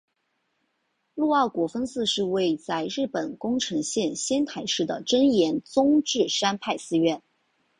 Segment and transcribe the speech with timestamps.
[1.13, 7.21] 陆奥国分寺是位在日本宫城县仙台市的真言宗智山派寺院。